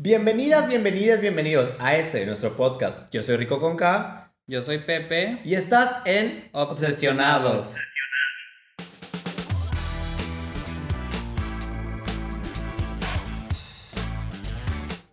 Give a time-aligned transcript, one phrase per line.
[0.00, 3.12] Bienvenidas, bienvenidas, bienvenidos a este nuestro podcast.
[3.12, 5.40] Yo soy Rico con K Yo soy Pepe.
[5.44, 7.74] y estás en Obsesionados.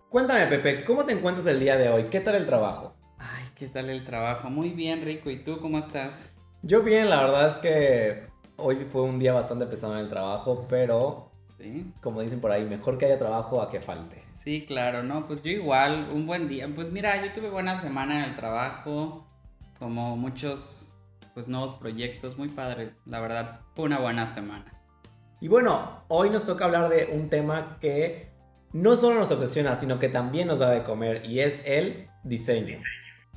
[0.09, 2.03] Cuéntame, Pepe, ¿cómo te encuentras el día de hoy?
[2.05, 2.93] ¿Qué tal el trabajo?
[3.17, 4.49] Ay, ¿qué tal el trabajo?
[4.49, 5.29] Muy bien, Rico.
[5.29, 6.33] ¿Y tú cómo estás?
[6.61, 10.65] Yo bien, la verdad es que hoy fue un día bastante pesado en el trabajo,
[10.69, 11.91] pero Sí.
[12.01, 14.23] como dicen por ahí, mejor que haya trabajo a que falte.
[14.45, 16.69] Sí, claro, no, pues yo igual, un buen día.
[16.73, 19.25] Pues mira, yo tuve buena semana en el trabajo,
[19.79, 20.93] como muchos,
[21.33, 22.93] pues nuevos proyectos, muy padres.
[23.07, 24.65] La verdad, fue una buena semana.
[25.41, 28.29] Y bueno, hoy nos toca hablar de un tema que
[28.71, 32.83] no solo nos obsesiona, sino que también nos da de comer, y es el diseño.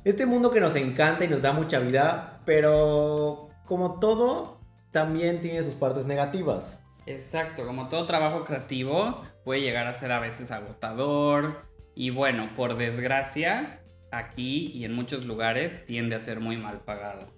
[0.03, 4.59] Este mundo que nos encanta y nos da mucha vida, pero como todo,
[4.91, 6.83] también tiene sus partes negativas.
[7.07, 11.63] Exacto, como todo trabajo creativo, puede llegar a ser a veces agotador.
[11.95, 13.81] Y bueno, por desgracia,
[14.11, 17.33] aquí y en muchos lugares tiende a ser muy mal pagado.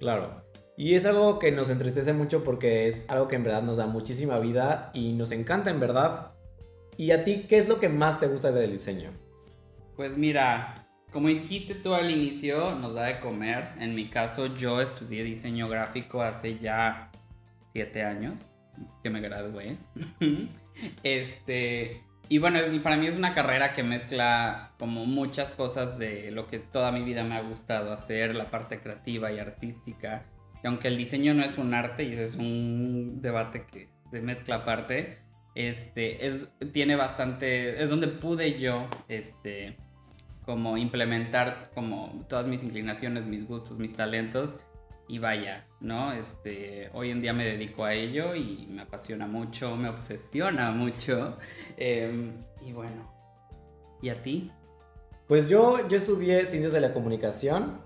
[0.00, 0.44] Claro.
[0.76, 3.86] Y es algo que nos entristece mucho porque es algo que en verdad nos da
[3.86, 6.32] muchísima vida y nos encanta en verdad.
[6.96, 9.12] ¿Y a ti qué es lo que más te gusta del diseño?
[9.94, 13.68] Pues mira, como dijiste tú al inicio, nos da de comer.
[13.78, 17.12] En mi caso, yo estudié diseño gráfico hace ya
[17.72, 18.40] siete años
[19.04, 19.76] que me gradué.
[21.02, 26.30] este, y bueno, es, para mí es una carrera que mezcla como muchas cosas de
[26.30, 30.26] lo que toda mi vida me ha gustado hacer, la parte creativa y artística.
[30.62, 34.56] Y aunque el diseño no es un arte y es un debate que se mezcla
[34.56, 35.18] aparte,
[35.54, 39.76] este, es, tiene bastante, es donde pude yo, este,
[40.44, 44.56] como implementar como todas mis inclinaciones, mis gustos, mis talentos
[45.08, 46.12] y vaya, ¿no?
[46.12, 51.36] Este, hoy en día me dedico a ello y me apasiona mucho, me obsesiona mucho.
[51.76, 52.32] eh,
[52.66, 53.02] y bueno,
[54.02, 54.50] ¿y a ti?
[55.28, 57.80] Pues yo, yo estudié Ciencias de la Comunicación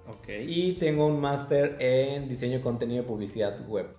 [0.46, 3.96] y tengo un máster en diseño de contenido y publicidad web.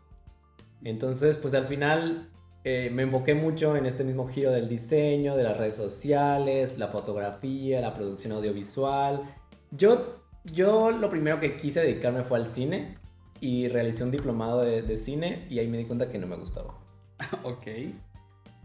[0.84, 2.30] Entonces, pues al final
[2.64, 6.90] eh, me enfoqué mucho en este mismo giro del diseño, de las redes sociales, la
[6.90, 9.22] fotografía, la producción audiovisual.
[9.72, 12.98] Yo, yo lo primero que quise dedicarme fue al cine
[13.42, 16.36] y realicé un diplomado de, de cine y ahí me di cuenta que no me
[16.36, 16.76] gustaba.
[17.44, 17.68] ok.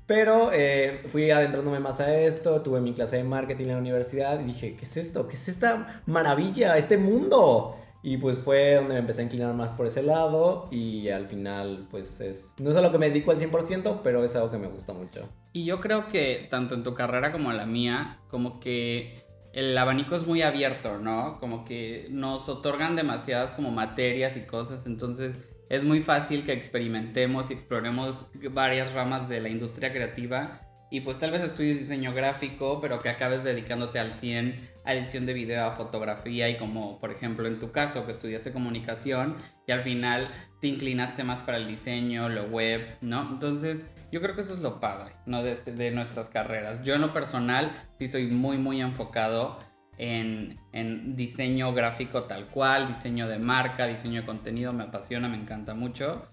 [0.07, 4.39] Pero eh, fui adentrándome más a esto, tuve mi clase de marketing en la universidad
[4.41, 5.27] y dije, ¿qué es esto?
[5.29, 6.77] ¿Qué es esta maravilla?
[6.77, 7.79] ¿Este mundo?
[8.03, 11.89] Y pues fue donde me empecé a inclinar más por ese lado y al final
[11.91, 12.55] pues es...
[12.59, 14.93] No es a lo que me dedico al 100%, pero es algo que me gusta
[14.93, 15.27] mucho.
[15.55, 19.24] Y yo creo que tanto en tu carrera como en la mía, como que
[19.55, 21.39] el abanico es muy abierto, ¿no?
[21.39, 27.51] Como que nos otorgan demasiadas como materias y cosas, entonces es muy fácil que experimentemos
[27.51, 30.64] y exploremos varias ramas de la industria creativa
[30.95, 35.27] y pues tal vez estudies diseño gráfico, pero que acabes dedicándote al 100 a edición
[35.27, 39.35] de video, a fotografía y como por ejemplo en tu caso que estudiaste comunicación
[39.67, 40.29] y al final
[40.61, 43.29] te inclinaste más para el diseño, lo web, ¿no?
[43.29, 45.43] Entonces yo creo que eso es lo padre, ¿no?
[45.43, 46.85] De, este- de nuestras carreras.
[46.85, 49.59] Yo en lo personal sí soy muy, muy enfocado
[49.99, 55.39] en, en diseño gráfico tal cual, diseño de marca, diseño de contenido, me apasiona, me
[55.39, 56.29] encanta mucho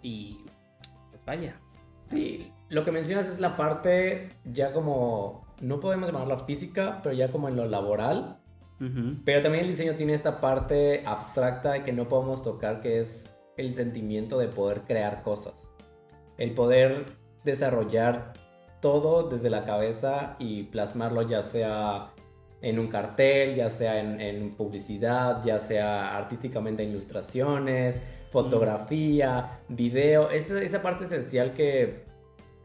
[0.00, 0.38] y
[1.10, 1.60] pues vaya.
[2.06, 5.46] Sí, lo que mencionas es la parte ya como...
[5.60, 8.38] No podemos llamarla física, pero ya como en lo laboral.
[8.78, 9.22] Ujú.
[9.24, 13.72] Pero también el diseño tiene esta parte abstracta que no podemos tocar, que es el
[13.72, 15.70] sentimiento de poder crear cosas.
[16.36, 17.06] El poder
[17.44, 18.34] desarrollar
[18.80, 22.12] todo desde la cabeza y plasmarlo ya sea
[22.60, 30.30] en un cartel, ya sea en, en publicidad, ya sea artísticamente en ilustraciones, fotografía, video.
[30.30, 32.05] Esa, esa parte esencial que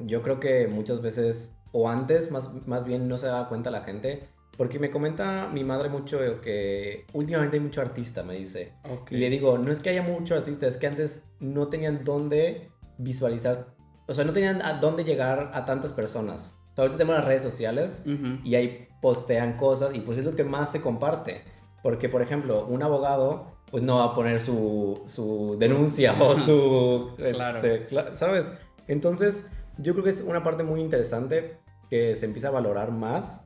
[0.06, 3.82] yo creo que muchas veces, o antes más, más bien no se daba cuenta la
[3.82, 8.74] gente, porque me comenta mi madre mucho que últimamente hay mucho artista, me dice.
[8.90, 9.12] Ok.
[9.14, 12.70] Y le digo, no es que haya mucho artista, es que antes no tenían dónde
[12.98, 13.74] visualizar,
[14.08, 16.54] o sea, no tenían a dónde llegar a tantas personas.
[16.72, 18.40] O sea, ahorita tenemos las redes sociales Ujú.
[18.44, 21.44] y ahí postean cosas y pues es lo que más se comparte.
[21.82, 27.12] Porque, por ejemplo, un abogado pues no va a poner su, su denuncia o su...
[27.34, 27.66] Claro.
[27.66, 28.54] este, ¿Sabes?
[28.88, 29.46] Entonces,
[29.82, 31.58] yo creo que es una parte muy interesante
[31.90, 33.42] que se empieza a valorar más.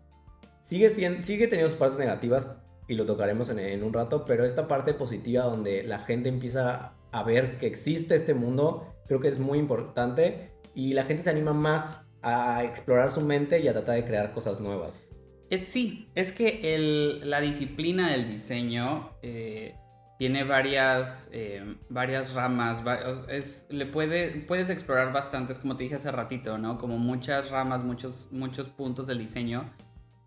[0.61, 4.67] Sigue, sigue teniendo sus partes negativas y lo tocaremos en, en un rato, pero esta
[4.67, 9.39] parte positiva donde la gente empieza a ver que existe este mundo, creo que es
[9.39, 13.95] muy importante y la gente se anima más a explorar su mente y a tratar
[13.95, 15.07] de crear cosas nuevas.
[15.49, 19.75] Es, sí, es que el- la disciplina del diseño eh,
[20.17, 22.83] tiene varias, eh, varias ramas,
[23.27, 26.77] es, le puede, puedes explorar bastantes, como te dije hace ratito, ¿no?
[26.77, 29.71] Como muchas ramas, muchos, muchos puntos del diseño.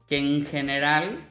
[0.07, 1.31] que en general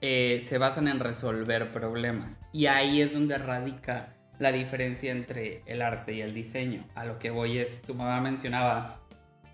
[0.00, 2.40] eh, se basan en resolver problemas.
[2.52, 6.84] Y ahí es donde radica la diferencia entre el arte y el diseño.
[6.94, 9.00] A lo que voy es, tu mamá mencionaba,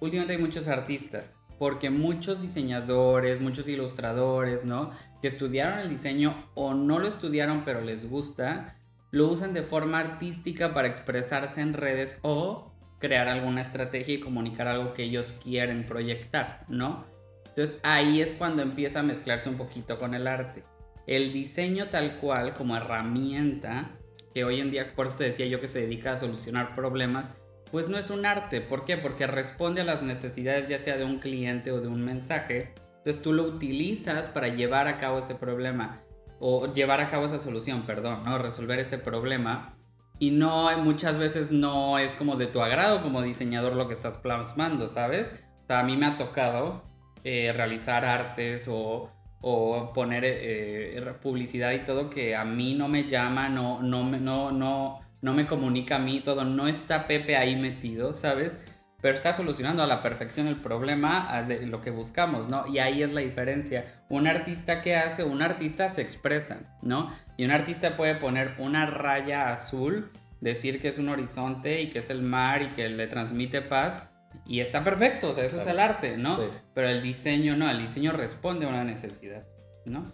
[0.00, 4.90] últimamente hay muchos artistas, porque muchos diseñadores, muchos ilustradores, ¿no?
[5.20, 8.76] Que estudiaron el diseño o no lo estudiaron pero les gusta,
[9.10, 14.66] lo usan de forma artística para expresarse en redes o crear alguna estrategia y comunicar
[14.66, 17.04] algo que ellos quieren proyectar, ¿no?
[17.46, 20.64] Entonces ahí es cuando empieza a mezclarse un poquito con el arte.
[21.06, 23.90] El diseño tal cual como herramienta,
[24.32, 27.28] que hoy en día, por eso te decía yo que se dedica a solucionar problemas,
[27.70, 28.60] pues no es un arte.
[28.60, 28.96] ¿Por qué?
[28.96, 32.74] Porque responde a las necesidades ya sea de un cliente o de un mensaje.
[32.98, 36.02] Entonces tú lo utilizas para llevar a cabo ese problema
[36.38, 38.38] o llevar a cabo esa solución, perdón, ¿no?
[38.38, 39.76] Resolver ese problema.
[40.18, 44.16] Y no, muchas veces no es como de tu agrado como diseñador lo que estás
[44.16, 45.32] plasmando, ¿sabes?
[45.68, 46.84] A mí me ha tocado
[47.24, 49.10] eh, realizar artes o,
[49.40, 54.52] o poner eh, publicidad y todo que a mí no me llama, no, no, no,
[54.52, 58.58] no, no me comunica a mí todo, no está Pepe ahí metido, ¿sabes?
[59.00, 62.66] Pero está solucionando a la perfección el problema de lo que buscamos, ¿no?
[62.66, 64.04] Y ahí es la diferencia.
[64.10, 67.10] Un artista que hace, un artista se expresa, ¿no?
[67.38, 70.12] Y un artista puede poner una raya azul,
[70.42, 74.02] decir que es un horizonte y que es el mar y que le transmite paz.
[74.44, 76.38] Y está perfecto, o sea, eso es el arte, ¿no?
[76.74, 79.46] Pero el diseño no, el diseño responde a una necesidad,
[79.86, 80.12] ¿no?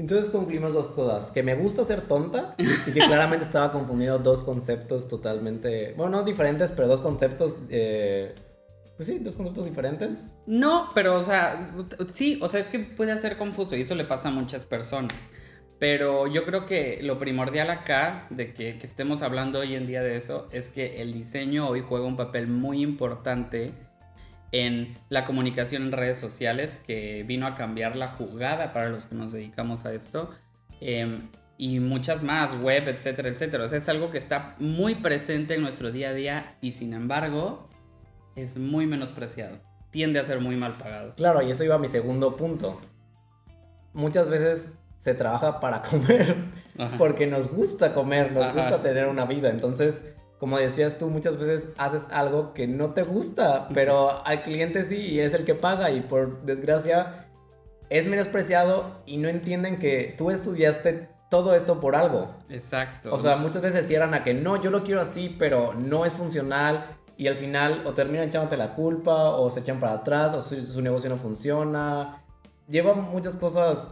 [0.00, 1.30] Entonces concluimos dos cosas.
[1.30, 6.22] Que me gusta ser tonta y que claramente estaba confundiendo dos conceptos totalmente, bueno, no
[6.24, 8.34] diferentes, pero dos conceptos, eh,
[8.96, 10.24] pues sí, dos conceptos diferentes.
[10.46, 11.60] No, pero o sea,
[12.14, 15.12] sí, o sea, es que puede ser confuso y eso le pasa a muchas personas.
[15.78, 20.02] Pero yo creo que lo primordial acá, de que, que estemos hablando hoy en día
[20.02, 23.74] de eso, es que el diseño hoy juega un papel muy importante
[24.52, 29.14] en la comunicación en redes sociales que vino a cambiar la jugada para los que
[29.14, 30.30] nos dedicamos a esto.
[30.80, 33.64] Em, y muchas más, web, etcétera, etcétera.
[33.64, 36.94] O sea, es algo que está muy presente en nuestro día a día y sin
[36.94, 37.68] embargo
[38.34, 39.58] es muy menospreciado.
[39.90, 41.14] Tiende a ser muy mal pagado.
[41.16, 42.80] Claro, y eso iba a mi segundo punto.
[43.92, 46.36] Muchas veces se trabaja para comer
[46.96, 49.50] porque nos gusta comer, nos gusta tener una vida.
[49.50, 50.04] Entonces,
[50.40, 54.96] como decías tú, muchas veces haces algo que no te gusta, pero al cliente sí
[54.96, 57.26] y es el que paga y por desgracia
[57.90, 62.34] es menospreciado y no entienden que tú estudiaste todo esto por algo.
[62.48, 63.14] Exacto.
[63.14, 66.14] O sea, muchas veces cierran a que no, yo lo quiero así, pero no es
[66.14, 70.40] funcional y al final o terminan echándote la culpa o se echan para atrás o
[70.40, 72.24] su, su negocio no funciona.
[72.66, 73.90] Lleva muchas cosas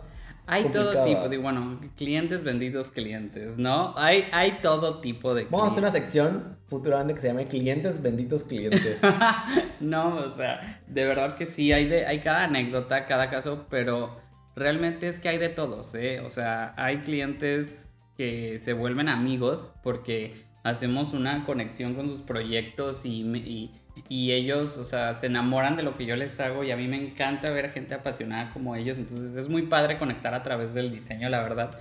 [0.49, 3.93] hay todo tipo, de, bueno, clientes benditos clientes, ¿no?
[3.97, 8.01] Hay, hay todo tipo de Vamos a hacer una sección futuramente que se llame clientes
[8.01, 9.01] benditos clientes.
[9.81, 14.17] no, o sea, de verdad que sí, hay, de, hay cada anécdota, cada caso, pero
[14.57, 16.21] realmente es que hay de todos, ¿eh?
[16.21, 23.05] O sea, hay clientes que se vuelven amigos porque hacemos una conexión con sus proyectos
[23.05, 23.73] y, y,
[24.09, 26.97] ellos, o sea, se enamoran de lo que yo les hago y a mí me
[26.97, 30.91] encanta ver a gente apasionada como ellos, entonces es muy padre conectar a través del
[30.91, 31.79] diseño, la verdad.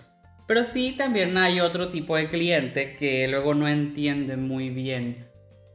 [0.48, 5.28] Pero sí, también hay otro tipo de cliente que luego no entiende muy bien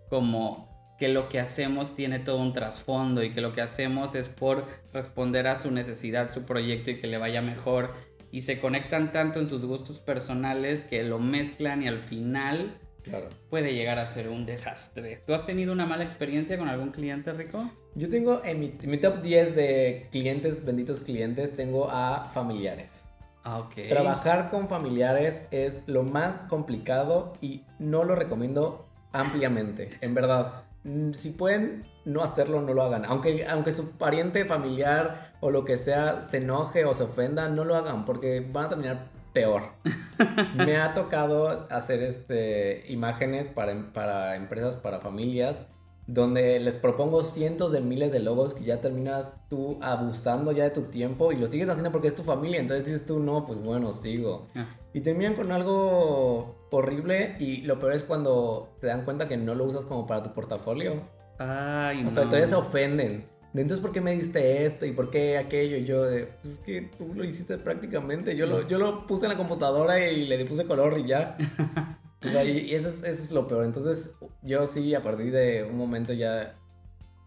[0.08, 4.28] como que lo que hacemos tiene todo un trasfondo y que lo que hacemos es
[4.28, 7.92] por responder a su necesidad, su proyecto y que le vaya mejor.
[8.30, 13.28] Y se conectan tanto en sus gustos personales que lo mezclan y al final Claro.
[13.50, 15.22] Puede llegar a ser un desastre.
[15.26, 17.70] ¿Tú has tenido una mala experiencia con algún cliente rico?
[17.94, 23.04] Yo tengo en mi, top 10 de clientes, benditos clientes, tengo a familiares.
[23.44, 23.88] Ah, ok.
[23.88, 30.64] Trabajar con familiares es lo más complicado y no lo recomiendo ampliamente, en verdad.
[30.84, 33.04] Mm, si pueden no hacerlo, no lo hagan.
[33.04, 37.64] Aunque, aunque su pariente familiar o lo que sea se enoje o se ofenda, no
[37.64, 39.72] lo hagan porque van a terminar peor.
[40.54, 45.66] Me ha tocado hacer este, imágenes para, para empresas, para familias,
[46.06, 50.70] donde les propongo cientos de miles de logos que ya terminas tú abusando ya de
[50.70, 52.60] tu tiempo y lo sigues haciendo porque es tu familia.
[52.60, 54.46] Entonces dices tú, no, pues bueno, sigo.
[54.54, 54.76] Ah.
[54.92, 59.54] Y terminan con algo horrible y lo peor es cuando se dan cuenta que no
[59.54, 61.02] lo usas como para tu portafolio.
[61.38, 64.86] Ay, o sea, todavía se ofenden entonces, ¿por qué me diste esto?
[64.86, 65.76] ¿Y por qué aquello?
[65.76, 68.34] Y yo, de, pues es que tú lo hiciste prácticamente.
[68.34, 71.36] Yo lo, yo lo puse en la computadora y le puse color y ya.
[72.22, 73.64] y eso es, eso es lo peor.
[73.64, 76.56] Entonces, yo sí, a partir de un momento ya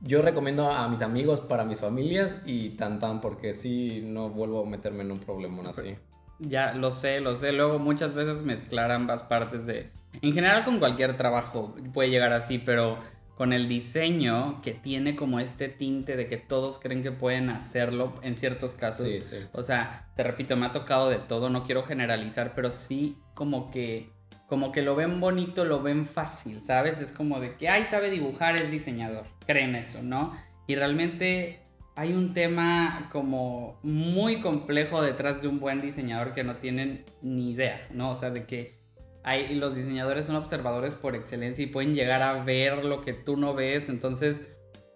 [0.01, 4.63] yo recomiendo a mis amigos para mis familias y tan tan porque sí no vuelvo
[4.63, 5.95] a meterme en un problema así.
[6.39, 7.53] Ya, lo sé, lo sé.
[7.53, 9.89] Luego muchas veces mezclar ambas partes de...
[10.21, 12.99] En general con cualquier trabajo puede llegar así, pero
[13.35, 18.13] con el diseño que tiene como este tinte de que todos creen que pueden hacerlo
[18.21, 19.11] en ciertos casos.
[19.11, 19.37] Sí, sí.
[19.51, 23.71] O sea, te repito, me ha tocado de todo, no quiero generalizar, pero sí como
[23.71, 24.13] que
[24.47, 27.01] como que lo ven bonito, lo ven fácil, ¿sabes?
[27.01, 29.25] Es como de que, ay, sabe dibujar, es diseñador.
[29.47, 30.33] Creen eso, ¿no?
[30.67, 31.61] Y realmente
[31.95, 37.51] hay un tema como muy complejo detrás de un buen diseñador que no tienen ni
[37.51, 38.11] idea, ¿no?
[38.11, 38.77] O sea, de que
[39.25, 43.35] hay, los diseñadores son observadores por excelencia y pueden llegar a ver lo que tú
[43.37, 44.43] no ves, entonces,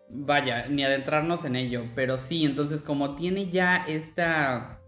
[0.10, 4.82] vaya, ni adentrarnos en ello, pero sí, entonces como tiene ya esta,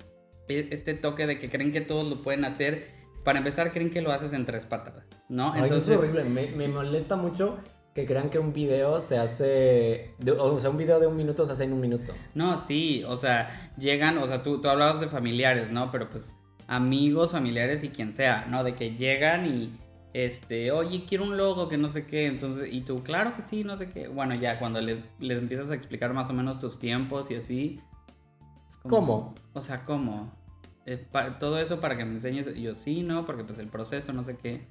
[0.47, 2.87] e, este toque de que creen que todos lo pueden hacer,
[3.25, 5.51] para empezar creen que lo haces en tres patadas, ¿no?
[5.53, 7.59] Ay, Entonces, es horrible, me, me molesta mucho
[7.93, 11.45] que crean que un video se hace, de- o sea, un video de un minuto
[11.45, 12.13] se hace en un minuto.
[12.33, 15.91] No, sí, o sea, llegan, o sea, tú, tú hablabas de familiares, ¿no?
[15.91, 16.33] Pero pues
[16.75, 18.63] amigos, familiares y quien sea, ¿no?
[18.63, 19.73] De que llegan y,
[20.13, 23.63] este, oye, quiero un logo que no sé qué, entonces, y tú, claro que sí,
[23.65, 24.07] no sé qué.
[24.07, 27.79] Bueno, ya cuando les, les empiezas a explicar más o menos tus tiempos y así.
[28.83, 29.35] como- ¿Cómo?
[29.53, 30.31] O sea, ¿cómo?
[30.85, 33.25] Eh, pa- todo eso para que me enseñes, y yo sí, ¿no?
[33.25, 34.65] Porque pues el proceso, no sé qué.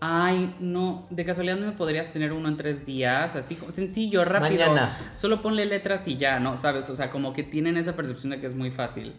[0.00, 4.24] Ay, no, de casualidad no me podrías tener uno en tres días, así como sencillo,
[4.24, 4.66] rápido.
[4.72, 5.12] Mañana.
[5.14, 6.56] Solo ponle letras y ya, ¿no?
[6.56, 6.88] ¿Sabes?
[6.90, 9.14] O sea, como que tienen esa percepción de que es muy fácil.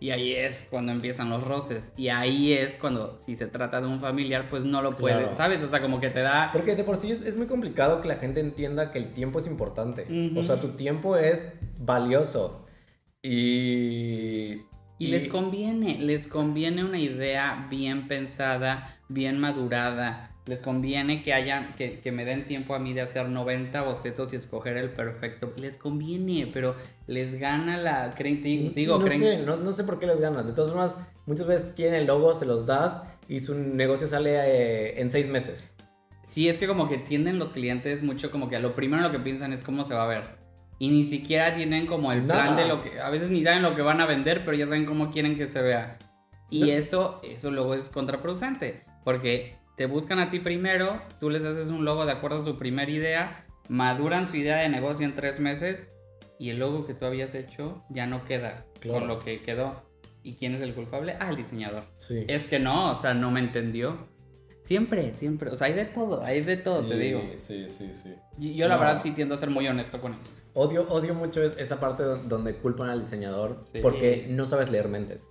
[0.00, 1.92] Y ahí es cuando empiezan los roces.
[1.96, 5.36] Y ahí es cuando, si se trata de un familiar, pues no lo puede, Claro.
[5.36, 5.62] ¿sabes?
[5.62, 6.50] O sea, como que te da...
[6.52, 9.38] Porque de por sí es, es muy complicado que la gente entienda que el tiempo
[9.38, 10.06] es importante.
[10.36, 11.48] O sea, tu tiempo es
[11.78, 12.66] valioso.
[13.22, 14.56] Y...
[15.04, 20.30] Y les conviene, les conviene una idea bien pensada, bien madurada.
[20.46, 24.32] Les conviene que hayan, que, que me den tiempo a mí de hacer 90 bocetos
[24.34, 25.50] y escoger el perfecto.
[25.56, 28.14] Les conviene, pero les gana la.
[28.14, 30.46] Creen, te digo, Sí, no, creen- sé, no, no sé por qué les ganas.
[30.46, 34.32] De todas formas, muchas veces quieren el logo, se los das y su negocio sale
[34.36, 35.70] eh, en seis meses.
[36.28, 39.12] Sí, es que como que tienden los clientes mucho como que a lo primero lo
[39.12, 40.43] que piensan es cómo se va a ver.
[40.78, 42.56] Y ni siquiera tienen como el plan Nada.
[42.56, 43.00] de lo que...
[43.00, 45.46] A veces ni saben lo que van a vender, pero ya saben cómo quieren que
[45.46, 45.98] se vea.
[46.50, 48.84] Y eso, eso luego es contraproducente.
[49.04, 52.56] Porque te buscan a ti primero, tú les haces un logo de acuerdo a su
[52.58, 55.88] primera idea, maduran su idea de negocio en tres meses
[56.38, 58.98] y el logo que tú habías hecho ya no queda Claro.
[58.98, 59.82] con lo que quedó.
[60.22, 61.16] ¿Y quién es el culpable?
[61.20, 61.84] Ah, el diseñador.
[61.96, 62.24] Sí.
[62.28, 64.08] Es que no, o sea, no me entendió.
[64.64, 65.50] Siempre, siempre.
[65.50, 67.20] O sea, hay de todo, hay de todo, te digo.
[67.36, 68.14] Sí, sí, sí.
[68.38, 68.80] Y Yo la No.
[68.80, 70.38] verdad sí tiendo a ser muy honesto con ellos.
[70.54, 73.80] Odio, odio mucho es- esa parte don- donde culpan al diseñador Sí.
[73.82, 75.28] porque no sabes leer mentes.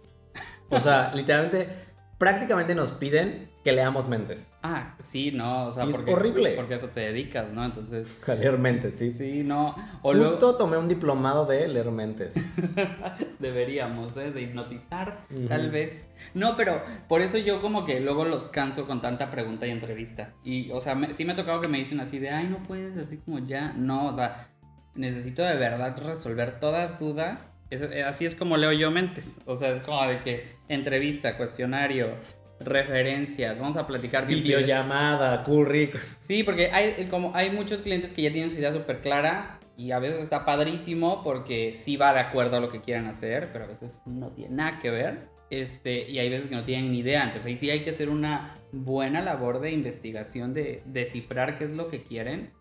[0.70, 1.68] O sea, literalmente,
[2.18, 4.50] prácticamente nos piden que leamos mentes.
[4.62, 6.52] Ah, sí, no, o sea, Y es porque, horrible.
[6.56, 7.64] porque a eso te dedicas, ¿no?
[7.64, 9.12] Entonces, A leer mentes, sí.
[9.12, 9.70] sí, no.
[10.02, 12.36] O Justo luego tomé un diplomado de leer mentes.
[13.40, 14.32] deberíamos, ¿eh?
[14.32, 16.08] De hipnotizar, tal vez.
[16.34, 20.34] No, pero por eso yo como que luego los canso con tanta pregunta y entrevista.
[20.44, 22.64] Y, o sea, me- sí me ha tocado que me dicen así de, ay, no
[22.64, 23.74] puedes, así como ya.
[23.78, 24.50] No, o sea,
[24.96, 27.50] necesito de verdad resolver toda duda.
[27.74, 29.42] Es- eh, así es como leo yo mentes.
[29.46, 32.16] O sea, es como de que entrevista, cuestionario,
[32.60, 34.26] referencias, vamos a platicar.
[34.28, 36.06] Videollamada, currículum.
[36.18, 39.60] Sí, porque hay, eh, como hay muchos clientes que ya tienen su idea súper clara
[39.76, 43.50] y a veces está padrísimo porque sí va de acuerdo a lo que quieran hacer,
[43.52, 45.28] pero a veces no tiene nada que ver.
[45.50, 47.24] Este, y hay veces que no tienen ni idea.
[47.24, 51.72] Entonces ahí sí hay que hacer una buena labor de investigación, de descifrar qué es
[51.72, 52.52] lo que quieren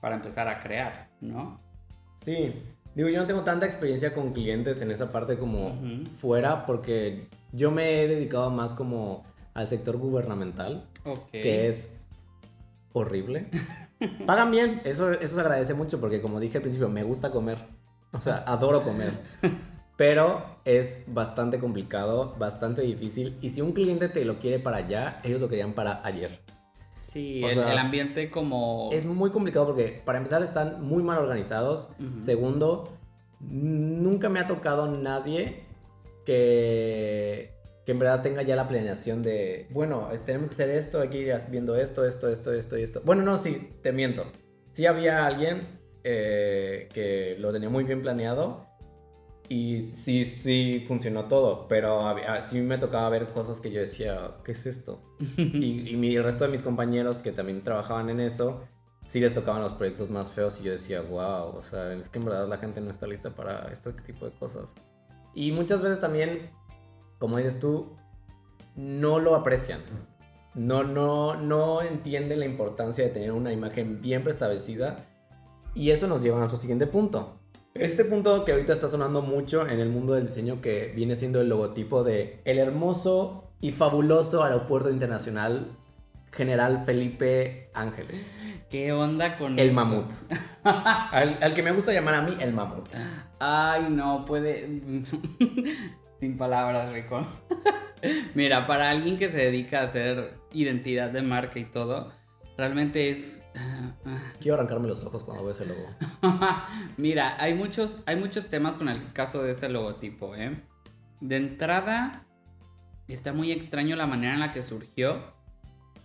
[0.00, 1.60] para empezar a crear, ¿no?
[2.24, 2.52] Sí.
[2.94, 5.78] Digo, yo no tengo tanta experiencia con clientes en esa parte como
[6.20, 11.30] fuera porque yo me he dedicado más como al sector gubernamental, Ok.
[11.30, 11.94] que es
[12.92, 13.46] horrible.
[14.26, 17.58] Pagan bien, eso, eso se agradece mucho porque como dije al principio, me gusta comer.
[18.12, 19.20] O sea, adoro comer.
[19.96, 23.36] Pero es bastante complicado, bastante difícil.
[23.42, 26.40] Y si un cliente te lo quiere para allá, ellos lo querían para ayer.
[27.10, 28.88] Sí, el, sea, el ambiente como...
[28.92, 31.88] Es muy complicado porque para empezar están muy mal organizados.
[31.98, 32.20] Ujú.
[32.20, 32.96] Segundo,
[33.40, 35.64] nunca me ha tocado nadie
[36.24, 37.50] que,
[37.84, 41.08] que en verdad tenga ya la planeación de, bueno, eh, tenemos que hacer esto, hay
[41.08, 43.02] que ir viendo esto, esto, esto, esto y esto.
[43.04, 44.26] Bueno, no, sí, te miento.
[44.70, 48.69] Sí había alguien eh, que lo tenía muy bien planeado
[49.50, 54.36] y sí, sí funcionó todo, pero había- sí me tocaba ver cosas que yo decía,
[54.44, 55.02] ¿qué es esto?
[55.36, 58.62] y, y mi- el resto de mis compañeros que también trabajaban en eso,
[59.06, 62.20] sí les tocaban los proyectos más feos y yo decía, wow, o sea, es que
[62.20, 64.72] en verdad la gente no está lista para este tipo de cosas.
[65.34, 66.50] Y muchas veces también,
[67.18, 67.96] como dices tú,
[68.76, 69.80] no lo aprecian.
[70.54, 75.06] No, no, no entienden la importancia de tener una imagen bien preestablecida.
[75.74, 77.36] Y eso nos lleva a nuestro siguiente punto.
[77.74, 81.40] Este punto que ahorita está sonando mucho en el mundo del diseño que viene siendo
[81.40, 85.76] el logotipo de el hermoso y fabuloso aeropuerto internacional
[86.32, 88.36] General Felipe Ángeles.
[88.70, 89.74] ¿Qué onda con El eso?
[89.74, 90.12] mamut.
[90.64, 92.88] al, al que me gusta llamar a mí, el mamut.
[93.38, 94.68] Ay, no, puede.
[96.20, 97.24] Sin palabras, Rico.
[98.34, 102.10] Mira, para alguien que se dedica a hacer identidad de marca y todo,
[102.60, 103.42] realmente es.
[103.56, 104.32] ah, ah.
[104.40, 105.88] Quiero arrancarme los ojos cuando veo ese logo.
[106.96, 110.60] Mira, hay muchos, hay muchos temas con el caso de ese logotipo, ¿eh?
[111.20, 112.24] De entrada,
[113.08, 115.22] está muy extraño la manera en la que surgió,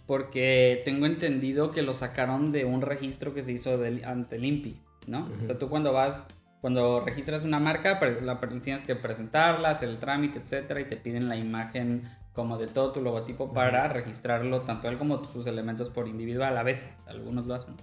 [0.07, 4.45] porque tengo entendido que lo sacaron de un registro que se hizo del- ante el
[4.45, 5.29] INPI, ¿no?
[5.39, 6.23] O sea, tú cuando vas,
[6.65, 11.29] cuando registras una marca, la, tienes que presentarla, hacer el trámite, etcétera, y te piden
[11.29, 16.07] la imagen como de todo tu logotipo para registrarlo, tanto él como sus elementos por
[16.07, 17.75] individual, a veces, algunos lo hacen.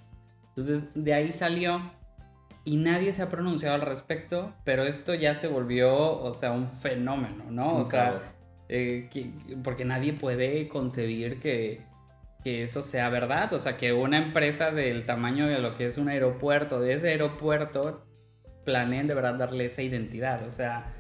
[0.49, 1.81] Entonces, de ahí salió
[2.65, 6.67] y nadie se ha pronunciado al respecto, pero esto ya se volvió, o sea, un
[6.67, 7.77] fenómeno, ¿no?
[7.77, 8.21] O sea,
[8.69, 9.31] eh, que-
[9.63, 11.83] porque nadie puede concebir que,
[12.43, 15.99] que eso sea verdad, o sea, que una empresa del tamaño de lo que es
[15.99, 18.09] un aeropuerto, de ese aeropuerto,
[18.65, 20.95] planeen de verdad darle esa identidad, o sea,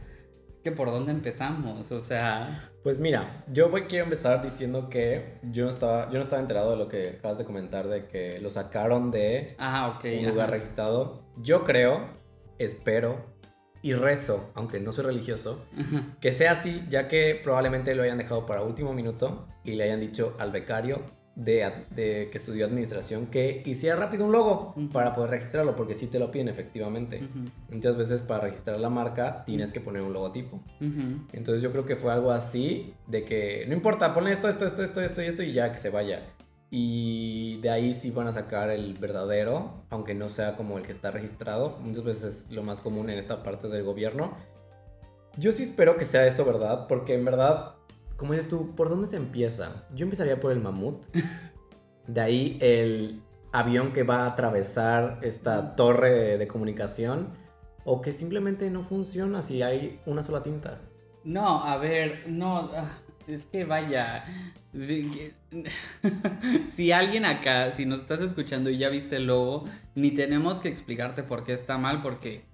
[0.49, 5.39] es que por dónde empezamos, o sea, Pues mira, yo voy, quiero empezar diciendo que
[5.43, 8.39] yo no, estaba, yo no estaba enterado de lo que acabas de comentar, de que
[8.41, 10.55] lo sacaron de ah, un lugar ajá.
[10.55, 11.25] registrado.
[11.37, 12.09] Yo creo,
[12.59, 13.33] espero
[13.83, 15.65] y rezo, aunque no soy religioso,
[16.21, 20.01] que sea así, ya que probablemente lo hayan dejado para último minuto y le hayan
[20.01, 24.89] dicho al becario de, de que estudió administración que hiciera rápido un logo Ujú.
[24.91, 27.17] para poder registrarlo, porque sí te lo piden efectivamente.
[27.25, 30.57] Ujú, Muchas veces para registrar la marca tienes que poner un logotipo.
[30.81, 31.27] ujú.
[31.33, 34.83] Entonces yo creo que fue algo así, de que no importa, ponle esto, esto, esto,
[34.83, 36.21] esto, esto y esto y ya que se vaya.
[36.75, 40.93] Y de ahí sí van a sacar el verdadero, aunque no sea como el que
[40.93, 41.77] está registrado.
[41.83, 44.37] Muchas veces es lo más común en esta parte del gobierno.
[45.37, 46.87] Yo sí espero que sea eso, ¿verdad?
[46.89, 47.75] Porque en verdad,
[48.23, 49.85] como dices tú, ¿por dónde se empieza?
[49.97, 51.05] Yo empezaría por el mamut.
[52.07, 57.31] De ahí el avión que va a atravesar esta torre de, comunicación.
[57.85, 60.83] O que simplemente no funciona si hay una sola tinta.
[61.25, 62.93] No, a ver, no, ah,
[63.27, 64.25] es que vaya,
[64.73, 65.33] si,
[66.69, 69.65] si alguien acá, si nos estás escuchando y ya viste el logo,
[69.97, 72.45] ni tenemos que explicarte por qué está mal, porque,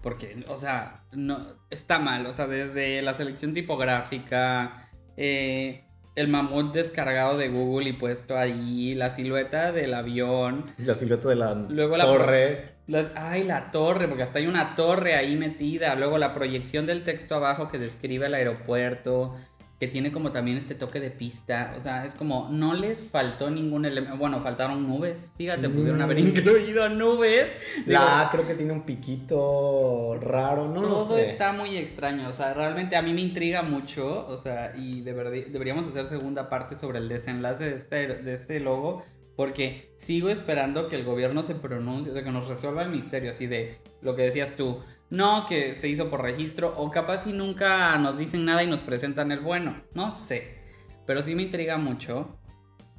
[0.00, 4.87] porque, o sea, no, está mal, o sea, desde la selección tipográfica,
[5.18, 5.82] eh,
[6.14, 11.34] el mamut descargado de Google y puesto ahí, la silueta del avión, La silueta de
[11.36, 12.70] la Luego la torre.
[12.86, 15.94] las, ay, la torre, porque hasta hay una torre ahí metida.
[15.94, 19.36] Luego la proyección del texto abajo que describe el aeropuerto,
[19.78, 21.74] que tiene como también este toque de pista.
[21.78, 24.16] O sea, es como, no les faltó ningún elemento.
[24.18, 25.30] Bueno, faltaron nubes.
[25.36, 26.02] Fíjate, pudieron Mm.
[26.02, 27.46] haber incluido nubes.
[27.86, 31.30] La Digo, creo que tiene un piquito raro, no lo todo sé.
[31.30, 35.12] está muy extraño, o sea, realmente a mí me intriga mucho, o sea, y de
[35.12, 39.04] verdad deberíamos hacer segunda parte sobre el desenlace de este, de este logo,
[39.38, 43.30] porque sigo esperando que el gobierno se pronuncie, o sea, que nos resuelva el misterio,
[43.30, 47.32] así de lo que decías tú, no, que se hizo por registro, o capaz si
[47.32, 50.58] nunca nos dicen nada y nos presentan el bueno, no sé,
[51.06, 52.36] pero sí me intriga mucho,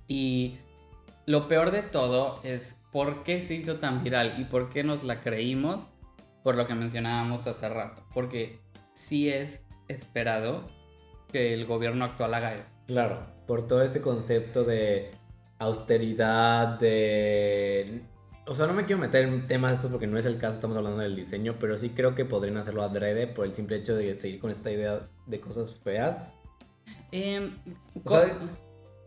[0.07, 0.59] y
[1.25, 5.03] lo peor de todo es por qué se hizo tan viral y por qué nos
[5.03, 5.89] la creímos
[6.41, 8.01] por lo que mencionábamos hace rato.
[8.13, 8.61] Porque
[8.95, 10.69] sí es esperado
[11.33, 12.75] que el gobierno actual haga eso.
[12.87, 15.11] Claro, por todo este concepto de
[15.59, 18.01] austeridad, de...
[18.47, 20.75] O sea, no me quiero meter en temas estos porque no es el caso, estamos
[20.75, 24.17] hablando del diseño, pero sí creo que podrían hacerlo adrede por el simple hecho de
[24.17, 26.33] seguir con esta idea de cosas feas.
[27.11, 27.59] Em,
[28.03, 28.35] O sea,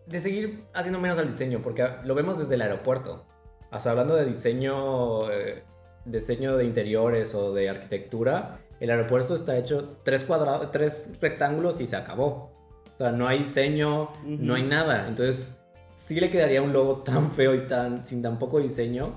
[0.06, 3.24] de seguir haciendo menos al diseño, porque lo vemos desde el aeropuerto.
[3.72, 5.64] O sea, hablando de diseño, eh,
[6.04, 11.86] diseño de interiores o de arquitectura, el aeropuerto está hecho tres, cuadrados, tres rectángulos y
[11.86, 12.52] se acabó.
[12.94, 15.08] O sea, no hay diseño, no hay nada.
[15.08, 15.61] Entonces,
[15.94, 19.14] sí le quedaría un logo tan feo y tan sin tan poco diseño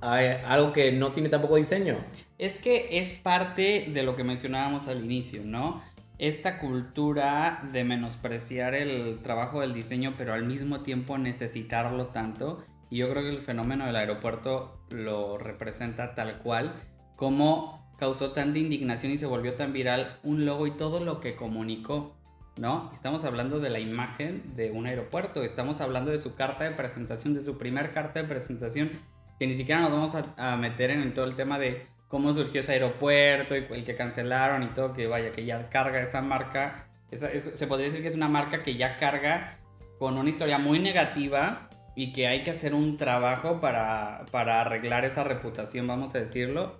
[0.00, 0.16] a
[0.46, 1.96] algo que no tiene tan poco diseño.
[2.38, 5.82] Es que es parte de lo que mencionábamos al inicio, ¿no?
[6.18, 12.64] Esta cultura de menospreciar el trabajo del diseño, pero al mismo tiempo necesitarlo tanto.
[12.90, 16.74] Y yo creo que el fenómeno del aeropuerto lo representa tal cual,
[17.16, 21.36] como causó tanta indignación y se volvió tan viral un logo y todo lo que
[21.36, 22.14] comunicó,
[22.58, 22.90] ¿no?
[22.92, 27.34] Estamos hablando de la imagen de un aeropuerto, estamos hablando de su carta de presentación,
[27.34, 28.90] de su primer carta de presentación,
[29.38, 32.60] que ni siquiera nos vamos a, a meter en, todo el tema de cómo surgió
[32.60, 36.88] ese aeropuerto y el que cancelaron y todo, que vaya, que ya carga esa marca,
[37.12, 39.58] se podría decir que es una marca que ya carga
[39.98, 45.04] con una historia muy negativa y que hay que hacer un trabajo para, para arreglar
[45.04, 46.78] esa reputación, vamos a decirlo.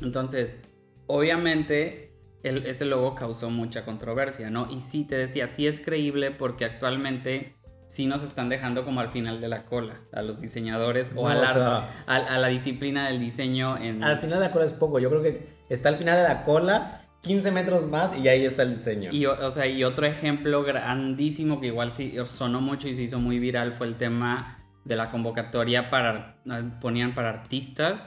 [0.00, 0.58] Entonces,
[1.06, 2.11] obviamente,
[2.42, 4.68] el- ese logo causó mucha controversia, ¿no?
[4.70, 9.08] Y sí, te decía, sí es creíble porque actualmente sí nos están dejando como al
[9.10, 13.76] final de la cola, a los diseñadores o, a, la, a, la disciplina del diseño.
[13.76, 14.02] En...
[14.02, 16.42] Al final de la cola es poco, yo creo que está al final de la
[16.42, 19.10] cola 15 metros más y ahí está el diseño.
[19.12, 23.20] Y, o sea, y otro ejemplo grandísimo que igual sí sonó mucho y se hizo
[23.20, 26.36] muy viral fue el tema de la convocatoria para,
[26.80, 28.06] ponían para artistas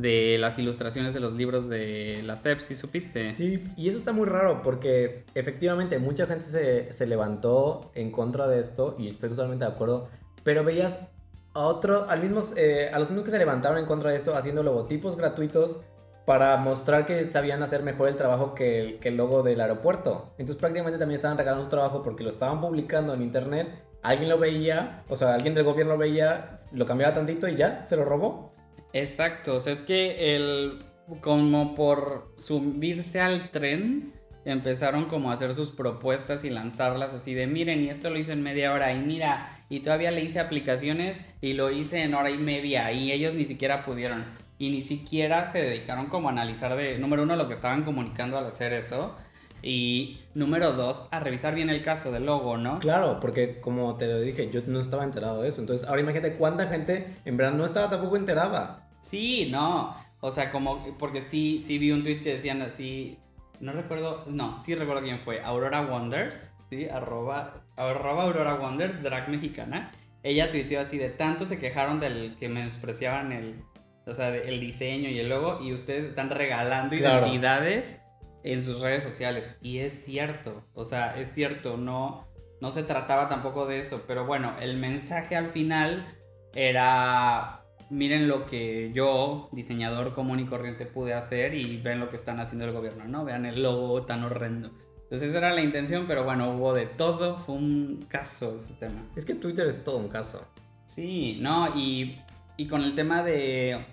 [0.00, 3.30] de las ilustraciones de los libros de la SEP, ¿sí supiste?
[3.30, 8.60] Sí, y eso está muy raro porque efectivamente mucha gente se, levantó en contra de
[8.60, 10.08] esto y estoy totalmente de acuerdo,
[10.44, 10.98] pero veías
[11.54, 14.36] a, otro, al mismos, eh, a los mismos que se levantaron en contra de esto
[14.36, 15.82] haciendo logotipos gratuitos
[16.26, 20.34] para mostrar que sabían hacer mejor el trabajo que el, que el logo del aeropuerto.
[20.38, 23.68] Entonces prácticamente también estaban regalando su trabajo porque lo estaban publicando en internet,
[24.02, 27.84] alguien lo veía, o sea, alguien del gobierno lo veía, lo cambiaba tantito y ya,
[27.86, 28.55] se lo robó.
[28.98, 30.78] Exacto, o sea, es que el,
[31.20, 34.14] como por subirse al tren,
[34.46, 38.32] empezaron como a hacer sus propuestas y lanzarlas así de, miren, y esto lo hice
[38.32, 42.30] en media hora, y mira, y todavía le hice aplicaciones y lo hice en hora
[42.30, 44.24] y media, y ellos ni siquiera pudieron,
[44.56, 48.38] y ni siquiera se dedicaron como a analizar de, número uno, lo que estaban comunicando
[48.38, 49.14] al hacer eso,
[49.62, 52.78] y número dos, a revisar bien el caso del logo, ¿no?
[52.78, 55.60] Claro, porque como te lo dije, yo no estaba enterado de eso.
[55.60, 58.85] Entonces, ahora imagínate cuánta gente en verdad no estaba tampoco enterada.
[59.06, 59.96] Sí, no.
[60.20, 63.18] O sea, como, porque sí, sí vi un tweet que decían así,
[63.60, 66.88] no recuerdo, no, sí recuerdo quién fue, Aurora Wonders, ¿sí?
[66.88, 69.92] Arroba, arroba Aurora Wonders, drag mexicana.
[70.24, 73.62] Ella tuiteó así de tanto se quejaron del que menospreciaban el,
[74.06, 77.98] o sea, el diseño y el logo y ustedes están regalando identidades
[78.42, 79.56] en sus redes sociales.
[79.62, 82.26] Y es cierto, o sea, es cierto, no,
[82.60, 86.04] no se trataba tampoco de eso, pero bueno, el mensaje al final
[86.54, 92.16] era miren lo que yo, diseñador común y corriente, pude hacer y ven lo que
[92.16, 93.24] están haciendo el gobierno, ¿no?
[93.24, 94.70] Vean el logo tan horrendo.
[95.04, 99.06] Entonces esa era la intención, pero bueno, hubo de todo, fue un caso ese tema.
[99.14, 100.44] Es que Twitter es todo un caso.
[100.84, 102.20] Sí, no, y,
[102.56, 103.84] y con el tema de,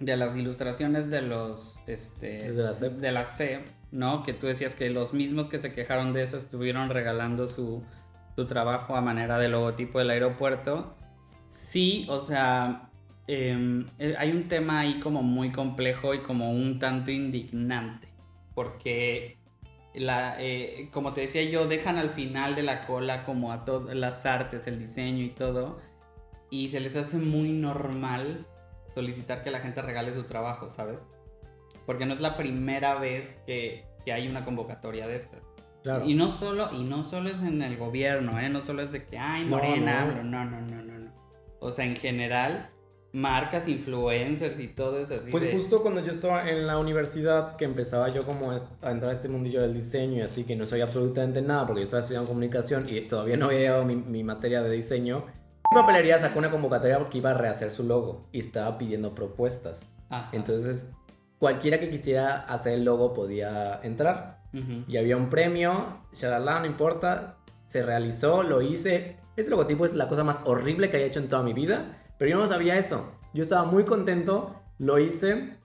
[0.00, 2.92] de las ilustraciones de los, este, de la CEP.
[2.94, 4.24] De la CEP, ¿no?
[4.24, 7.84] Que tú decías que los mismos que se quejaron de eso estuvieron regalando su,
[8.34, 10.96] su trabajo a manera de logotipo del aeropuerto.
[11.46, 12.89] Sí, o sea,
[13.26, 13.84] eh,
[14.18, 18.08] hay un tema ahí como muy complejo y como un tanto indignante,
[18.54, 19.36] porque
[19.94, 23.94] la, eh, como te decía yo, dejan al final de la cola como a todas
[23.94, 25.78] las artes, el diseño y todo,
[26.50, 28.46] y se les hace muy normal
[28.94, 31.00] solicitar que la gente regale su trabajo, ¿sabes?
[31.86, 35.40] Porque no es la primera vez que, que hay una convocatoria de estas.
[35.82, 36.04] Claro.
[36.04, 38.48] Y no solo, y no solo es en el gobierno, ¿eh?
[38.48, 40.98] No solo es de que, ay, morena, no, no, no, no, no.
[40.98, 41.10] no.
[41.60, 42.70] O sea, en general,
[43.12, 45.30] marcas, influencers y todo eso así.
[45.30, 49.12] Pues justo cuando yo estaba en la universidad, que empezaba yo como a entrar a
[49.12, 52.28] este mundillo del diseño y así, que no sabía absolutamente nada porque yo estaba estudiando
[52.28, 55.24] comunicación y todavía no había llegado mi, mi materia de diseño,
[55.72, 59.86] mi papelería sacó una convocatoria porque iba a rehacer su logo y estaba pidiendo propuestas.
[60.32, 60.90] Entonces,
[61.38, 64.40] cualquiera que quisiera hacer el logo podía entrar.
[64.88, 69.18] Y había un premio, shalala, no importa, se realizó, lo hice.
[69.36, 72.32] Ese logotipo es la cosa más horrible que haya hecho en toda mi vida pero
[72.32, 73.10] yo no sabía eso.
[73.32, 75.56] Yo estaba muy contento, lo hice,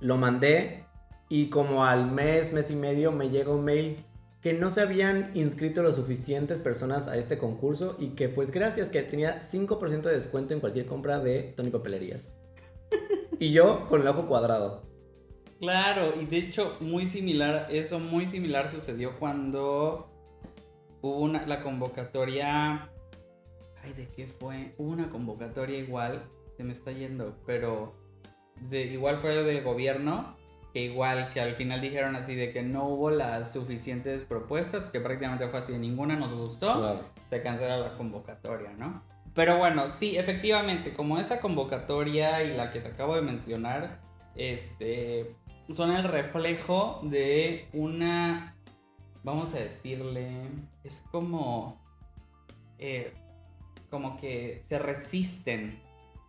[0.00, 0.86] lo mandé
[1.28, 4.04] y como al mes, mes y medio me llega un mail
[4.40, 8.90] que no se habían inscrito lo suficientes personas a este concurso y que pues gracias
[8.90, 12.34] que tenía 5% de descuento en cualquier compra de Tony Papelerías.
[13.38, 14.82] y yo con el ojo cuadrado.
[15.60, 20.10] Claro, y de hecho muy similar, eso muy similar sucedió cuando
[21.02, 22.90] hubo una, la convocatoria
[23.84, 24.72] Ay, ¿de qué fue?
[24.78, 26.22] Hubo una convocatoria igual,
[26.56, 27.94] se me está yendo, pero
[28.70, 30.36] de, igual fue del gobierno,
[30.72, 35.00] que igual que al final dijeron así de que no hubo las suficientes propuestas, que
[35.00, 39.02] prácticamente fue así, de ninguna nos gustó, se cancela la convocatoria, ¿no?
[39.34, 44.00] Pero bueno, sí, efectivamente, como esa convocatoria y la que te acabo de mencionar,
[44.34, 45.36] este,
[45.70, 48.56] son el reflejo de una,
[49.22, 50.48] vamos a decirle,
[50.84, 51.82] es como...
[52.78, 53.12] Eh,
[53.94, 55.78] como que se resisten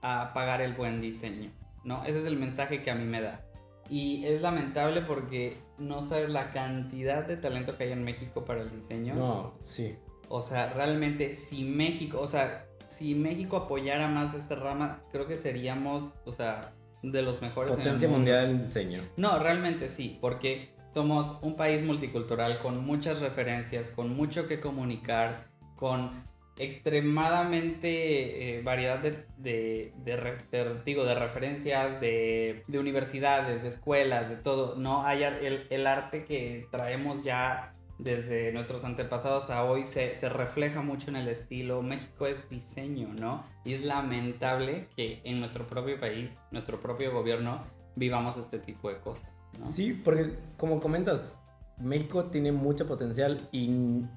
[0.04, 1.50] a pagar el buen diseño,
[1.84, 2.06] ¿no?
[2.06, 3.44] Ese es el mensaje que a mí me da.
[3.90, 8.62] Y es lamentable porque no sabes la cantidad de talento que hay en México para
[8.62, 9.16] el diseño.
[9.16, 9.96] No, sí.
[10.30, 15.40] O sea, realmente si México, o sea, si México apoyara más esta rama, creo que
[15.40, 17.76] seríamos, o sea, de los mejores.
[17.76, 19.02] Potencia mundial en diseño.
[19.18, 25.48] No, realmente sí, porque somos un país multicultural con muchas referencias, con mucho que comunicar,
[25.76, 26.12] con
[26.58, 34.38] extremadamente eh, variedad de, de, de, digo, de referencias, de, de, universidades, de escuelas, de
[34.38, 34.76] todo.
[34.76, 40.30] No hay el, el, arte que traemos ya desde nuestros antepasados a hoy se, se,
[40.30, 41.82] refleja mucho en el estilo.
[41.82, 43.46] México es diseño, ¿no?
[43.66, 47.64] Y es lamentable que en nuestro propio país, nuestro propio gobierno,
[47.96, 49.30] vivamos este tipo de cosas.
[49.64, 51.36] Sí, porque como comentas,
[51.78, 53.68] México tiene mucho potencial y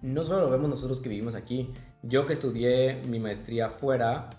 [0.02, 1.72] no solo lo vemos nosotros que vivimos aquí.
[2.02, 4.30] Yo que estudié mi maestría fuera,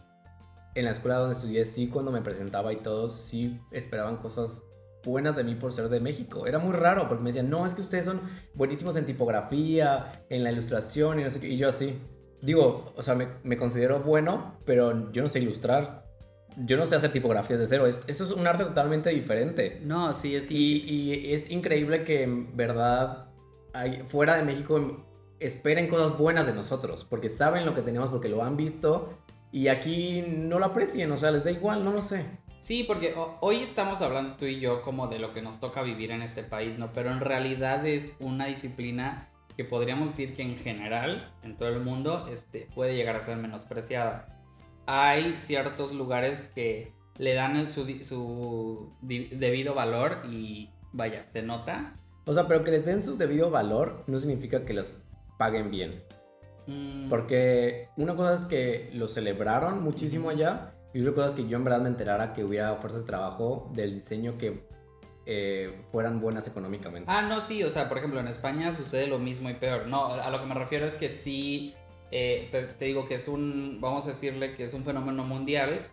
[0.75, 4.63] en la escuela donde estudié, sí, cuando me presentaba y todos, sí esperaban cosas
[5.03, 6.47] buenas de mí por ser de México.
[6.47, 8.21] Era muy raro porque me decían, no, es que ustedes son
[8.53, 11.49] buenísimos en tipografía, en la ilustración y no sé qué.
[11.49, 11.99] Y yo así,
[12.41, 16.07] digo, o sea, me, considero bueno, pero yo no sé ilustrar.
[16.65, 17.85] Yo no sé hacer tipografías de cero.
[17.85, 19.81] Eso es un arte totalmente diferente.
[19.83, 20.49] No, sí, es.
[20.49, 23.29] Y, y es increíble que en verdad,
[23.73, 25.05] hay, fuera de México,
[25.39, 27.05] esperen cosas buenas de nosotros.
[27.09, 29.09] Porque saben lo que tenemos, porque lo han visto.
[29.51, 32.25] Y aquí no lo aprecien, o sea, les da igual, no lo sé.
[32.59, 36.11] Sí, porque hoy estamos hablando tú y yo como de lo que nos toca vivir
[36.11, 36.91] en este país, ¿no?
[36.93, 41.79] Pero en realidad es una disciplina que podríamos decir que en general, en todo el
[41.79, 44.39] mundo, este, puede llegar a ser menospreciada.
[44.85, 51.93] Hay ciertos lugares que le dan su, su debido valor y vaya, se nota.
[52.25, 55.03] O sea, pero que les den su debido valor no significa que los
[55.39, 56.03] paguen bien.
[56.67, 57.09] Mm.
[57.09, 61.57] Porque una cosa es que lo celebraron muchísimo allá y otra cosa es que yo
[61.57, 64.67] en verdad me enterara que hubiera fuerzas de trabajo del diseño que
[65.25, 67.09] eh, fueran buenas económicamente.
[67.11, 69.87] Ah, no, sí, o sea, por ejemplo, en España sucede lo mismo y peor.
[69.87, 71.73] No, a lo que me refiero es que sí,
[72.11, 75.87] eh, te, digo que es un, vamos a decirle que es un fenómeno mundial,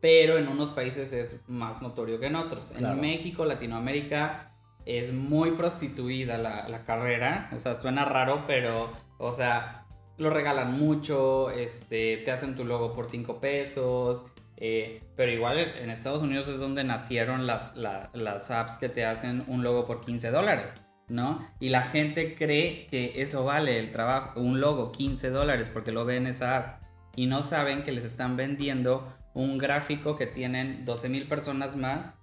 [0.00, 2.72] pero en unos países es más notorio que en otros.
[2.72, 4.50] En México, Latinoamérica,
[4.98, 9.86] es muy prostituida la, carrera, o sea, suena raro, pero, o sea,
[10.18, 14.24] lo regalan mucho, este, te hacen tu logo por 5 pesos,
[14.56, 19.44] eh, pero igual en Estados Unidos es donde nacieron las, las apps que te hacen
[19.46, 20.76] un logo por 15 dólares,
[21.08, 21.46] ¿no?
[21.60, 26.04] Y la gente cree que eso vale el trabajo, un logo 15 dólares porque lo
[26.04, 26.82] ven en esa app
[27.16, 32.14] y no saben que les están vendiendo un gráfico que tienen 12 mil personas más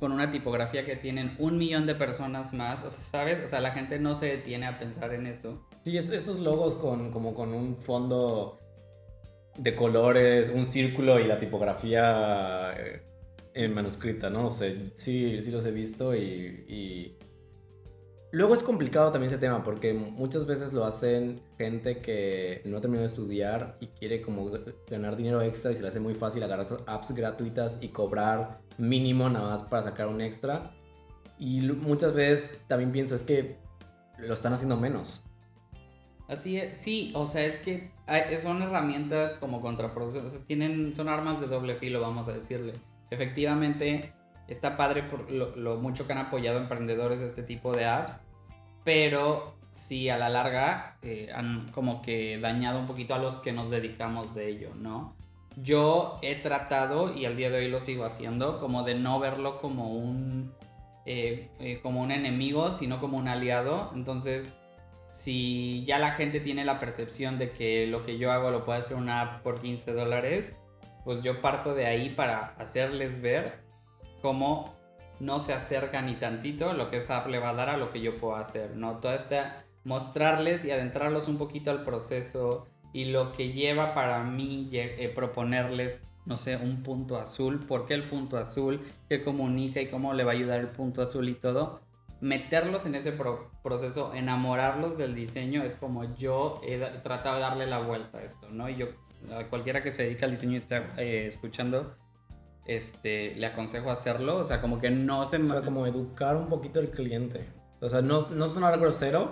[0.00, 3.44] con una tipografía que tienen un millón de personas más, o sea, ¿sabes?
[3.44, 5.66] O sea, la gente no se detiene a pensar en eso.
[5.84, 8.58] Sí, estos logos con, como con un fondo
[9.58, 13.02] de colores, un círculo y la tipografía eh,
[13.52, 14.48] en manuscrita, ¿no?
[14.48, 17.18] sé, sí, sí los he visto y,
[18.32, 22.80] Luego es complicado también ese tema porque muchas veces lo hacen gente que no ha
[22.80, 24.50] terminado de estudiar y quiere como
[24.88, 29.28] ganar dinero extra y se le hace muy fácil agarrar apps gratuitas y cobrar mínimo
[29.28, 30.70] nada más para sacar un extra.
[31.40, 33.56] Y muchas veces también pienso es que
[34.18, 35.24] lo están haciendo menos.
[36.28, 37.90] Así es, sí, o sea, es que
[38.38, 42.74] son herramientas como contraproducentes, tienen, son armas de doble filo, vamos a decirle.
[43.10, 44.12] Efectivamente,
[44.50, 48.20] está padre por lo, mucho que han apoyado emprendedores de este tipo de apps,
[48.84, 53.52] pero sí a la larga eh, han como que dañado un poquito a los que
[53.52, 55.14] nos dedicamos de ello, ¿no?
[55.56, 59.58] Yo he tratado, y al día de hoy lo sigo haciendo, como de no verlo
[59.58, 60.52] como un,
[61.06, 63.90] eh, eh, como un enemigo, sino como un aliado.
[63.94, 64.54] Entonces,
[65.12, 68.78] si ya la gente tiene la percepción de que lo que yo hago lo puede
[68.78, 70.54] hacer una app por 15 dólares,
[71.04, 73.69] pues yo parto de ahí para hacerles ver
[74.20, 74.74] cómo
[75.20, 77.90] no se acerca ni tantito lo que esa app le va a dar a lo
[77.90, 78.98] que yo puedo hacer, ¿no?
[78.98, 84.68] Toda esta, mostrarles y adentrarlos un poquito al proceso y lo que lleva para mí
[84.72, 89.88] eh, proponerles, no sé, un punto azul, por qué el punto azul, qué comunica y
[89.88, 91.80] cómo le va a ayudar el punto azul y todo,
[92.20, 93.12] meterlos en ese
[93.62, 98.48] proceso, enamorarlos del diseño, es como yo he tratado de darle la vuelta a esto,
[98.50, 98.68] ¿no?
[98.68, 98.88] Y yo,
[99.48, 101.96] cualquiera que se dedica al diseño y está eh, escuchando,
[102.66, 105.38] este, le aconsejo hacerlo, o sea, como que no se...
[105.38, 107.46] O sea, como educar un poquito al cliente.
[107.80, 109.30] O sea, no, no sonar grosero,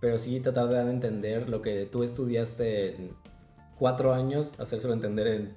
[0.00, 3.16] pero sí tratar de dar a entender lo que tú estudiaste en
[3.76, 5.54] cuatro años, hacérselo entender en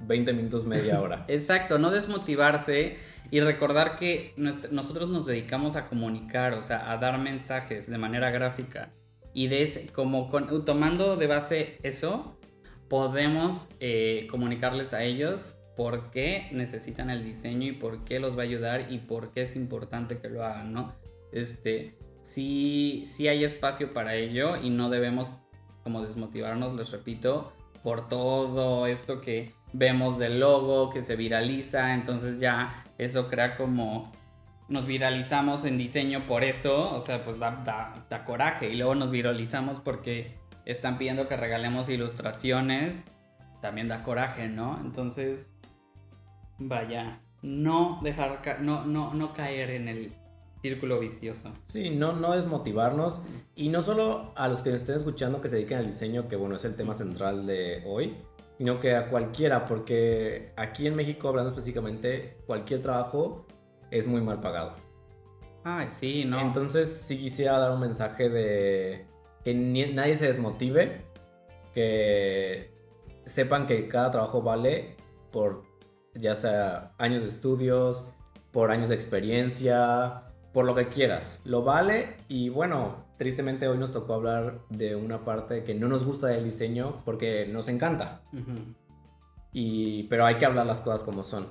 [0.00, 1.24] 20 minutos, media hora.
[1.28, 2.96] Exacto, no desmotivarse
[3.30, 8.30] y recordar que nosotros nos dedicamos a comunicar, o sea, a dar mensajes de manera
[8.30, 8.90] gráfica.
[9.32, 10.30] Y de ese, como
[10.64, 12.38] tomando de base eso,
[12.88, 18.42] podemos eh, comunicarles a ellos por qué necesitan el diseño y por qué los va
[18.42, 20.94] a ayudar y por qué es importante que lo hagan, ¿no?
[21.32, 25.30] Este, sí, sí hay espacio para ello y no debemos
[25.82, 32.40] como desmotivarnos, les repito, por todo esto que vemos del logo que se viraliza, entonces
[32.40, 34.10] ya eso crea como
[34.68, 37.62] nos viralizamos en diseño por eso, o sea, pues da,
[38.08, 42.98] da, coraje y luego nos viralizamos porque están pidiendo que regalemos ilustraciones,
[43.62, 44.80] también da coraje, ¿no?
[44.80, 45.52] Entonces,
[46.58, 50.12] vaya, no dejar, no, no, no caer en el
[50.62, 51.52] círculo vicioso.
[51.66, 53.20] Sí, no, no desmotivarnos.
[53.54, 56.36] Y no solo a los que nos estén escuchando que se dediquen al diseño, que
[56.36, 58.16] bueno, es el tema central de hoy,
[58.58, 63.46] sino que a cualquiera, porque aquí en México, hablando específicamente, cualquier trabajo
[63.90, 64.74] es muy mal pagado.
[65.62, 66.40] Ay, sí, no.
[66.40, 69.06] Entonces sí quisiera dar un mensaje de
[69.44, 71.02] que nadie se desmotive,
[71.74, 72.70] que
[73.24, 74.96] sepan que cada trabajo vale
[75.32, 75.64] por
[76.18, 78.10] ya sea años de estudios,
[78.52, 81.40] por años de experiencia, por lo que quieras.
[81.44, 86.04] Lo vale y bueno, tristemente hoy nos tocó hablar de una parte que no nos
[86.04, 88.22] gusta del diseño porque nos encanta.
[89.52, 91.48] y, pero hay que hablar las cosas como son.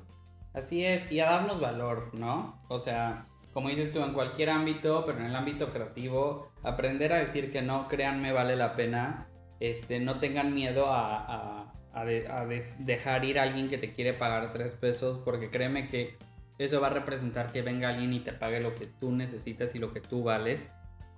[0.54, 2.64] Así es, y a darnos valor, ¿no?
[2.70, 7.20] O sea, como dices tú, en cualquier ámbito, pero en el ámbito creativo, aprender a
[7.20, 9.28] decir que no, créanme, vale la pena.
[9.60, 14.72] Este, no tengan miedo a, a, dejar ir a alguien que te quiere pagar tres
[14.72, 16.18] pesos, porque créeme que
[16.58, 19.80] eso va a representar que venga alguien y te pague lo que tú necesitas y
[19.80, 20.70] lo que tú vales.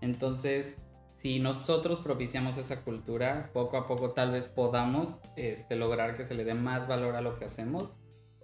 [0.01, 0.83] Entonces,
[1.15, 6.35] si nosotros propiciamos esa cultura, poco a poco tal vez podamos este, lograr que se
[6.35, 7.91] le dé más valor a lo que hacemos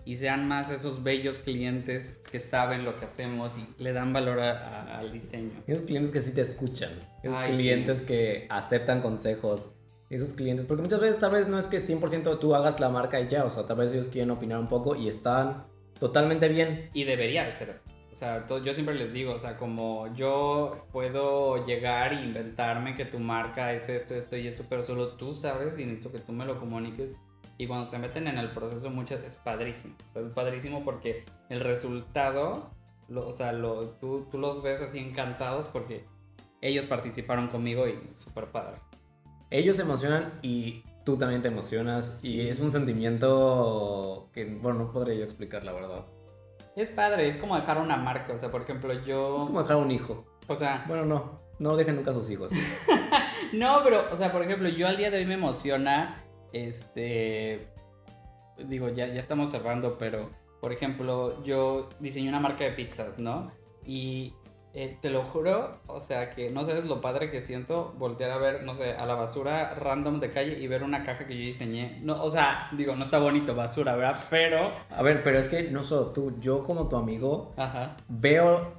[0.05, 4.39] y sean más esos bellos clientes que saben lo que hacemos y le dan valor
[4.39, 5.63] al diseño.
[5.67, 6.91] Esos clientes que sí te escuchan,
[7.21, 9.75] esos clientes que aceptan consejos,
[10.09, 13.19] esos clientes, porque muchas veces tal vez no es que 100% tú hagas la marca
[13.19, 15.65] y ya, o sea, tal vez ellos quieren opinar un poco y están
[15.99, 16.89] totalmente bien.
[16.93, 17.89] Y debería de ser así.
[18.11, 23.05] O sea, yo siempre les digo, o sea, como yo puedo llegar e inventarme que
[23.05, 26.31] tu marca es esto, esto y esto, pero solo tú sabes y necesito que tú
[26.31, 27.15] me lo comuniques.
[27.57, 29.95] Y cuando se meten en el proceso, muchas es padrísimo.
[30.13, 32.69] es padrísimo porque el resultado,
[33.15, 36.05] o sea, lo, tú, tú los ves así encantados porque
[36.61, 38.77] ellos participaron conmigo y súper padre.
[39.53, 44.91] Ellos se emocionan y tú también te emocionas y es un sentimiento que, bueno, no
[44.91, 46.05] podría yo explicar, la verdad.
[46.75, 49.37] Es padre, es como dejar una marca, o sea, por ejemplo, yo...
[49.37, 50.25] Es como dejar un hijo.
[50.47, 50.85] O sea...
[50.87, 52.51] Bueno, no, no dejen nunca a sus hijos.
[53.53, 57.67] no, pero, o sea, por ejemplo, yo al día de hoy me emociona, este...
[58.57, 63.51] Digo, ya, ya estamos cerrando, pero, por ejemplo, yo diseñé una marca de pizzas, ¿no?
[63.85, 64.33] Y
[64.75, 68.37] eh, te lo juro, o sea que no sabes lo padre que siento voltear a
[68.37, 71.41] ver, no sé, a la basura random de calle y ver una caja que yo
[71.41, 71.99] diseñé.
[72.01, 74.19] No, o sea, digo, no está bonito basura, ¿verdad?
[74.31, 74.71] Pero...
[74.89, 77.53] A ver, pero es que no solo tú, yo como tu amigo
[78.07, 78.73] veo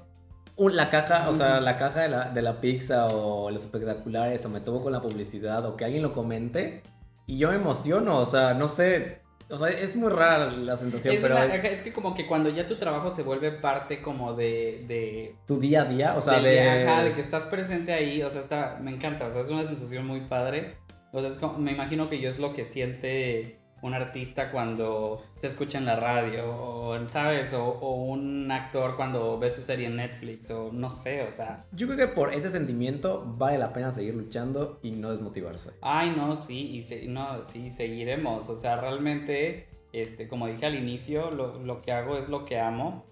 [0.59, 4.48] la caja, o sea, la caja de la, de la pizza o los espectaculares o
[4.48, 6.83] me tomo con la publicidad o que alguien lo comente
[7.26, 9.22] y yo me emociono, o sea, no sé,
[9.55, 11.81] o sea, es muy rara la sensación, es pero es...
[11.81, 14.85] que como que cuando ya tu trabajo se vuelve parte como de...
[14.87, 16.51] de tu día a día, o sea, de...
[16.51, 17.12] de...
[17.14, 20.21] que estás presente ahí, o sea, está, me encanta, o sea, es una sensación muy
[20.23, 20.77] padre.
[21.12, 25.23] O sea, es como, me imagino que yo es lo que siente un artista cuando
[25.37, 27.53] se escucha en la radio, o, ¿sabes?
[27.53, 27.73] O,
[28.05, 31.66] un actor cuando ve su serie en Netflix, o no sé, o sea.
[31.70, 35.73] Yo creo que por ese sentimiento vale la pena seguir luchando y no desmotivarse.
[35.83, 38.49] Ay, no, sí, y no, sí, seguiremos.
[38.49, 42.59] O sea, realmente, este, como dije al inicio, lo, lo que hago es lo que
[42.59, 43.05] amo.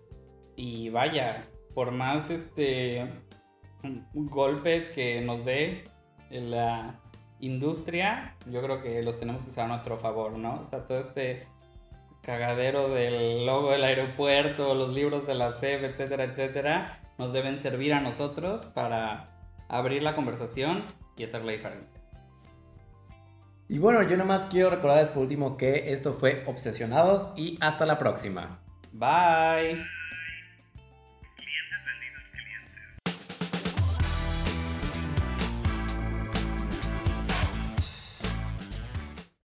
[0.56, 3.10] Y vaya, por más este
[4.14, 5.84] golpes que nos dé
[6.30, 6.98] la
[7.42, 10.60] industria, yo creo que los tenemos que usar a nuestro favor, ¿no?
[10.60, 11.46] O sea, todo este
[12.22, 17.92] cagadero del logo del aeropuerto, los libros de la SEP, etcétera, etcétera, nos deben servir
[17.92, 19.28] a nosotros para
[19.68, 20.84] abrir la conversación
[21.16, 22.00] y hacer la diferencia.
[23.68, 27.98] Y bueno, yo nomás quiero recordarles por último que esto fue Obsesionados y hasta la
[27.98, 28.60] próxima.
[28.92, 30.01] Bye.